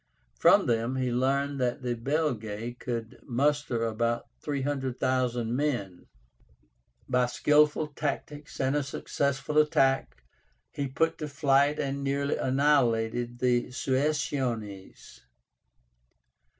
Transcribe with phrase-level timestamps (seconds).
[0.39, 6.07] From them he learned that the Belgae could muster about 300,000 men.
[7.07, 10.23] By skilful tactics and a successful attack
[10.71, 15.19] he put to flight and nearly annihilated the Suessiónes.